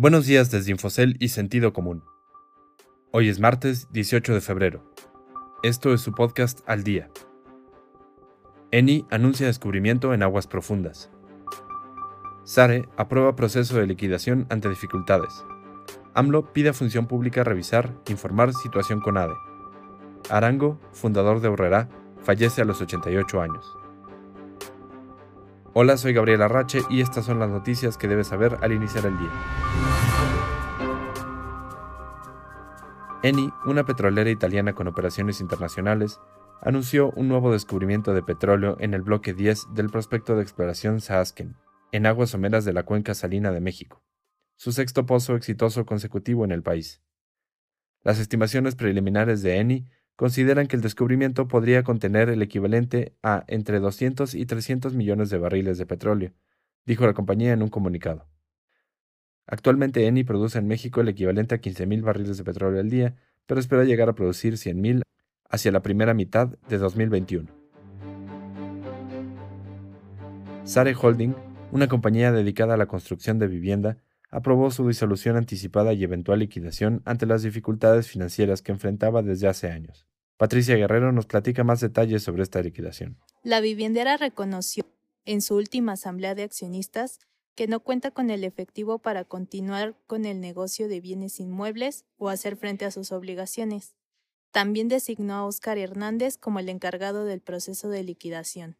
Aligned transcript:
Buenos 0.00 0.26
días 0.26 0.52
desde 0.52 0.70
Infocel 0.70 1.16
y 1.18 1.30
Sentido 1.30 1.72
Común. 1.72 2.04
Hoy 3.10 3.28
es 3.28 3.40
martes 3.40 3.88
18 3.90 4.32
de 4.32 4.40
febrero. 4.40 4.94
Esto 5.64 5.92
es 5.92 6.00
su 6.00 6.12
podcast 6.12 6.60
Al 6.68 6.84
Día. 6.84 7.10
Eni 8.70 9.06
anuncia 9.10 9.48
descubrimiento 9.48 10.14
en 10.14 10.22
aguas 10.22 10.46
profundas. 10.46 11.10
SARE 12.44 12.88
aprueba 12.96 13.34
proceso 13.34 13.76
de 13.76 13.88
liquidación 13.88 14.46
ante 14.50 14.68
dificultades. 14.68 15.44
AMLO 16.14 16.52
pide 16.52 16.68
a 16.68 16.74
Función 16.74 17.08
Pública 17.08 17.42
revisar, 17.42 17.92
informar 18.08 18.54
situación 18.54 19.00
con 19.00 19.16
ADE. 19.16 19.34
Arango, 20.30 20.78
fundador 20.92 21.40
de 21.40 21.48
Horrera, 21.48 21.88
fallece 22.22 22.62
a 22.62 22.64
los 22.64 22.80
88 22.80 23.40
años. 23.40 23.66
Hola, 25.74 25.96
soy 25.96 26.12
Gabriel 26.12 26.42
Arrache 26.42 26.82
y 26.88 27.00
estas 27.00 27.24
son 27.24 27.40
las 27.40 27.50
noticias 27.50 27.98
que 27.98 28.06
debes 28.06 28.28
saber 28.28 28.58
al 28.62 28.72
iniciar 28.72 29.04
el 29.06 29.18
día. 29.18 29.87
Eni, 33.20 33.50
una 33.66 33.84
petrolera 33.84 34.30
italiana 34.30 34.74
con 34.74 34.86
operaciones 34.86 35.40
internacionales, 35.40 36.20
anunció 36.62 37.10
un 37.16 37.26
nuevo 37.26 37.52
descubrimiento 37.52 38.14
de 38.14 38.22
petróleo 38.22 38.76
en 38.78 38.94
el 38.94 39.02
bloque 39.02 39.34
10 39.34 39.74
del 39.74 39.90
prospecto 39.90 40.36
de 40.36 40.42
exploración 40.42 41.00
Saasken, 41.00 41.56
en 41.90 42.06
aguas 42.06 42.30
someras 42.30 42.64
de 42.64 42.72
la 42.72 42.84
cuenca 42.84 43.14
salina 43.14 43.50
de 43.50 43.60
México, 43.60 44.04
su 44.56 44.70
sexto 44.70 45.04
pozo 45.04 45.34
exitoso 45.34 45.84
consecutivo 45.84 46.44
en 46.44 46.52
el 46.52 46.62
país. 46.62 47.02
Las 48.04 48.20
estimaciones 48.20 48.76
preliminares 48.76 49.42
de 49.42 49.56
Eni 49.56 49.86
consideran 50.14 50.68
que 50.68 50.76
el 50.76 50.82
descubrimiento 50.82 51.48
podría 51.48 51.82
contener 51.82 52.28
el 52.28 52.40
equivalente 52.40 53.16
a 53.24 53.42
entre 53.48 53.80
200 53.80 54.36
y 54.36 54.46
300 54.46 54.94
millones 54.94 55.28
de 55.28 55.38
barriles 55.38 55.76
de 55.76 55.86
petróleo, 55.86 56.34
dijo 56.86 57.04
la 57.04 57.14
compañía 57.14 57.52
en 57.52 57.64
un 57.64 57.68
comunicado. 57.68 58.28
Actualmente 59.50 60.06
Eni 60.06 60.24
produce 60.24 60.58
en 60.58 60.66
México 60.66 61.00
el 61.00 61.08
equivalente 61.08 61.54
a 61.54 61.60
15.000 61.60 62.02
barriles 62.02 62.36
de 62.36 62.44
petróleo 62.44 62.80
al 62.80 62.90
día, 62.90 63.16
pero 63.46 63.58
espera 63.58 63.84
llegar 63.84 64.10
a 64.10 64.14
producir 64.14 64.54
100.000 64.54 65.00
hacia 65.48 65.72
la 65.72 65.80
primera 65.80 66.12
mitad 66.12 66.48
de 66.68 66.76
2021. 66.76 67.48
Sare 70.64 70.94
Holding, 70.94 71.34
una 71.72 71.88
compañía 71.88 72.30
dedicada 72.30 72.74
a 72.74 72.76
la 72.76 72.84
construcción 72.84 73.38
de 73.38 73.46
vivienda, 73.46 73.96
aprobó 74.30 74.70
su 74.70 74.86
disolución 74.86 75.36
anticipada 75.36 75.94
y 75.94 76.04
eventual 76.04 76.40
liquidación 76.40 77.00
ante 77.06 77.24
las 77.24 77.42
dificultades 77.42 78.06
financieras 78.06 78.60
que 78.60 78.72
enfrentaba 78.72 79.22
desde 79.22 79.48
hace 79.48 79.70
años. 79.70 80.06
Patricia 80.36 80.76
Guerrero 80.76 81.10
nos 81.10 81.24
platica 81.24 81.64
más 81.64 81.80
detalles 81.80 82.22
sobre 82.22 82.42
esta 82.42 82.60
liquidación. 82.60 83.16
La 83.42 83.62
viviendera 83.62 84.18
reconoció 84.18 84.84
en 85.24 85.40
su 85.40 85.56
última 85.56 85.92
asamblea 85.92 86.34
de 86.34 86.42
accionistas 86.42 87.18
que 87.58 87.66
no 87.66 87.80
cuenta 87.80 88.12
con 88.12 88.30
el 88.30 88.44
efectivo 88.44 89.00
para 89.00 89.24
continuar 89.24 89.96
con 90.06 90.26
el 90.26 90.40
negocio 90.40 90.86
de 90.86 91.00
bienes 91.00 91.40
inmuebles 91.40 92.04
o 92.16 92.28
hacer 92.28 92.56
frente 92.56 92.84
a 92.84 92.92
sus 92.92 93.10
obligaciones. 93.10 93.96
También 94.52 94.86
designó 94.86 95.34
a 95.34 95.44
Óscar 95.44 95.76
Hernández 95.76 96.38
como 96.38 96.60
el 96.60 96.68
encargado 96.68 97.24
del 97.24 97.40
proceso 97.40 97.88
de 97.88 98.04
liquidación. 98.04 98.76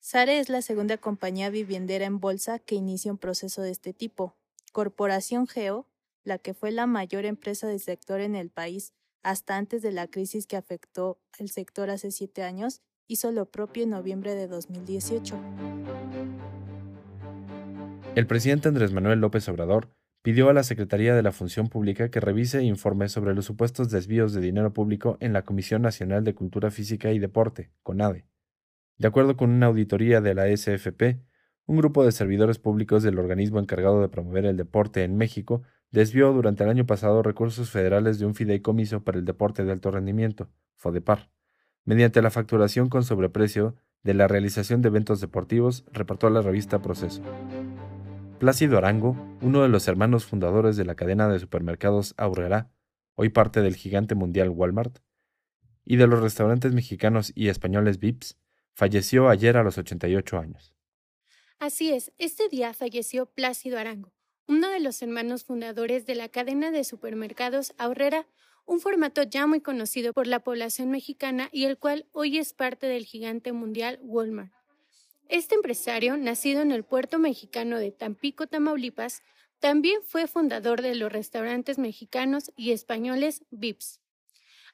Sare 0.00 0.38
es 0.38 0.48
la 0.48 0.62
segunda 0.62 0.96
compañía 0.96 1.50
viviendera 1.50 2.06
en 2.06 2.20
bolsa 2.20 2.58
que 2.58 2.74
inicia 2.74 3.12
un 3.12 3.18
proceso 3.18 3.60
de 3.60 3.72
este 3.72 3.92
tipo. 3.92 4.34
Corporación 4.72 5.46
Geo, 5.46 5.86
la 6.24 6.38
que 6.38 6.54
fue 6.54 6.72
la 6.72 6.86
mayor 6.86 7.26
empresa 7.26 7.66
del 7.66 7.80
sector 7.80 8.22
en 8.22 8.34
el 8.34 8.48
país 8.48 8.94
hasta 9.22 9.58
antes 9.58 9.82
de 9.82 9.92
la 9.92 10.06
crisis 10.06 10.46
que 10.46 10.56
afectó 10.56 11.18
el 11.38 11.50
sector 11.50 11.90
hace 11.90 12.12
siete 12.12 12.44
años, 12.44 12.80
hizo 13.08 13.30
lo 13.30 13.44
propio 13.44 13.82
en 13.82 13.90
noviembre 13.90 14.34
de 14.34 14.48
2018. 14.48 15.36
El 18.18 18.26
presidente 18.26 18.66
Andrés 18.66 18.92
Manuel 18.92 19.20
López 19.20 19.48
Obrador 19.48 19.90
pidió 20.22 20.48
a 20.48 20.52
la 20.52 20.64
Secretaría 20.64 21.14
de 21.14 21.22
la 21.22 21.30
Función 21.30 21.68
Pública 21.68 22.10
que 22.10 22.18
revise 22.18 22.58
e 22.58 22.64
informe 22.64 23.08
sobre 23.08 23.32
los 23.32 23.44
supuestos 23.44 23.92
desvíos 23.92 24.32
de 24.32 24.40
dinero 24.40 24.72
público 24.72 25.18
en 25.20 25.32
la 25.32 25.42
Comisión 25.42 25.82
Nacional 25.82 26.24
de 26.24 26.34
Cultura 26.34 26.72
Física 26.72 27.12
y 27.12 27.20
Deporte, 27.20 27.70
CONADE. 27.84 28.26
De 28.96 29.06
acuerdo 29.06 29.36
con 29.36 29.50
una 29.50 29.66
auditoría 29.66 30.20
de 30.20 30.34
la 30.34 30.48
SFP, 30.48 31.20
un 31.66 31.76
grupo 31.76 32.04
de 32.04 32.10
servidores 32.10 32.58
públicos 32.58 33.04
del 33.04 33.20
organismo 33.20 33.60
encargado 33.60 34.00
de 34.00 34.08
promover 34.08 34.46
el 34.46 34.56
deporte 34.56 35.04
en 35.04 35.16
México 35.16 35.62
desvió 35.92 36.32
durante 36.32 36.64
el 36.64 36.70
año 36.70 36.86
pasado 36.86 37.22
recursos 37.22 37.70
federales 37.70 38.18
de 38.18 38.26
un 38.26 38.34
fideicomiso 38.34 39.04
para 39.04 39.18
el 39.18 39.26
deporte 39.26 39.64
de 39.64 39.70
alto 39.70 39.92
rendimiento, 39.92 40.50
FODEPAR, 40.74 41.30
mediante 41.84 42.20
la 42.20 42.30
facturación 42.30 42.88
con 42.88 43.04
sobreprecio 43.04 43.76
de 44.02 44.14
la 44.14 44.26
realización 44.26 44.82
de 44.82 44.88
eventos 44.88 45.20
deportivos, 45.20 45.84
reportó 45.92 46.28
la 46.30 46.42
revista 46.42 46.82
Proceso. 46.82 47.22
Plácido 48.38 48.78
Arango, 48.78 49.16
uno 49.42 49.62
de 49.62 49.68
los 49.68 49.88
hermanos 49.88 50.24
fundadores 50.24 50.76
de 50.76 50.84
la 50.84 50.94
cadena 50.94 51.28
de 51.28 51.40
supermercados 51.40 52.14
Aurrera, 52.16 52.70
hoy 53.16 53.30
parte 53.30 53.62
del 53.62 53.74
gigante 53.74 54.14
mundial 54.14 54.50
Walmart, 54.50 55.00
y 55.84 55.96
de 55.96 56.06
los 56.06 56.20
restaurantes 56.20 56.72
mexicanos 56.72 57.32
y 57.34 57.48
españoles 57.48 57.98
Vips, 57.98 58.38
falleció 58.74 59.28
ayer 59.28 59.56
a 59.56 59.64
los 59.64 59.76
88 59.76 60.38
años. 60.38 60.72
Así 61.58 61.90
es, 61.90 62.12
este 62.16 62.48
día 62.48 62.74
falleció 62.74 63.26
Plácido 63.26 63.76
Arango, 63.76 64.12
uno 64.46 64.68
de 64.68 64.78
los 64.78 65.02
hermanos 65.02 65.42
fundadores 65.42 66.06
de 66.06 66.14
la 66.14 66.28
cadena 66.28 66.70
de 66.70 66.84
supermercados 66.84 67.74
Aurrera, 67.76 68.28
un 68.66 68.78
formato 68.78 69.24
ya 69.24 69.48
muy 69.48 69.60
conocido 69.60 70.12
por 70.12 70.28
la 70.28 70.44
población 70.44 70.92
mexicana 70.92 71.48
y 71.50 71.64
el 71.64 71.76
cual 71.76 72.06
hoy 72.12 72.38
es 72.38 72.52
parte 72.52 72.86
del 72.86 73.04
gigante 73.04 73.50
mundial 73.50 73.98
Walmart. 74.02 74.57
Este 75.28 75.54
empresario, 75.56 76.16
nacido 76.16 76.62
en 76.62 76.72
el 76.72 76.84
puerto 76.84 77.18
mexicano 77.18 77.78
de 77.78 77.92
Tampico, 77.92 78.46
Tamaulipas, 78.46 79.22
también 79.58 80.00
fue 80.02 80.26
fundador 80.26 80.80
de 80.80 80.94
los 80.94 81.12
restaurantes 81.12 81.78
mexicanos 81.78 82.50
y 82.56 82.72
españoles 82.72 83.44
Vips. 83.50 84.00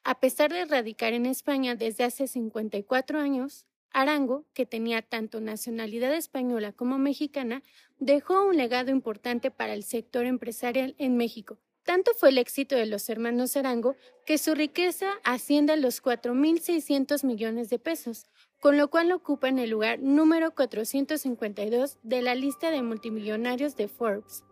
A 0.05 0.21
pesar 0.21 0.53
de 0.53 0.65
radicar 0.65 1.13
en 1.13 1.27
España 1.27 1.75
desde 1.75 2.05
hace 2.05 2.29
54 2.29 3.19
años, 3.19 3.67
Arango, 3.91 4.45
que 4.55 4.65
tenía 4.65 5.03
tanto 5.03 5.41
nacionalidad 5.41 6.15
española 6.15 6.73
como 6.73 6.99
mexicana, 6.99 7.65
dejó 7.99 8.45
un 8.45 8.57
legado 8.57 8.93
importante 8.93 9.51
para 9.51 9.75
el 9.75 9.83
sector 9.83 10.25
empresarial 10.25 10.95
en 10.99 11.17
México. 11.17 11.59
Tanto 11.85 12.13
fue 12.19 12.31
el 12.31 12.39
éxito 12.39 12.77
de 12.77 12.87
los 12.87 13.09
hermanos 13.11 13.57
Arango 13.57 13.95
que 14.25 14.39
su 14.39 14.55
riqueza 14.55 15.07
asciende 15.23 15.75
a 15.75 15.77
los 15.77 16.03
4.600 16.03 17.25
millones 17.25 17.69
de 17.69 17.79
pesos, 17.79 18.27
con 18.59 18.79
lo 18.79 18.89
cual 18.89 19.13
ocupan 19.13 19.59
el 19.59 19.71
lugar 19.71 19.99
número 20.01 20.55
452 20.55 21.99
de 22.03 22.23
la 22.23 22.35
lista 22.35 22.71
de 22.71 22.83
multimillonarios 22.83 23.77
de 23.77 23.89
Forbes. 23.89 24.45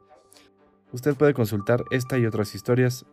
Usted 0.93 1.15
puede 1.15 1.33
consultar 1.33 1.85
esta 1.91 2.19
y 2.19 2.27
otras 2.27 2.55
historias 2.55 3.07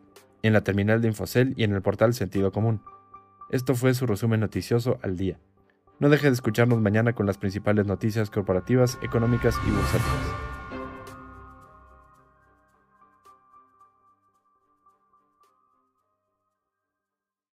en 0.43 0.51
la 0.51 0.65
terminal 0.65 1.01
de 1.01 1.07
Infocel 1.07 1.53
y 1.55 1.63
en 1.63 1.73
el 1.73 1.81
portal 1.81 2.13
Sentido 2.13 2.51
Común. 2.51 2.81
Esto 3.49 3.73
fue 3.73 3.93
su 3.93 4.05
resumen 4.05 4.41
noticioso 4.41 4.99
al 5.01 5.15
día. 5.15 5.39
No 5.99 6.09
deje 6.09 6.27
de 6.27 6.33
escucharnos 6.33 6.81
mañana 6.81 7.13
con 7.13 7.25
las 7.25 7.37
principales 7.37 7.85
noticias 7.85 8.29
corporativas, 8.29 8.97
económicas 9.01 9.55
y 9.65 9.71
bursátiles. 9.71 10.48